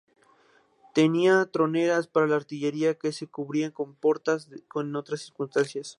[0.95, 5.89] Tenía troneras para la artillería que se cubrían con portas en otras circunstancias.